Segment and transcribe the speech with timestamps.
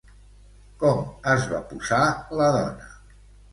[0.83, 1.03] Com
[1.35, 2.01] es va posar
[2.41, 2.91] la dona?